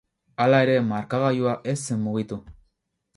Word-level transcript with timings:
Hala 0.43 0.61
ere, 0.67 0.77
markagailua 0.87 1.53
ez 1.73 1.77
zen 1.91 2.01
mugitu. 2.07 2.39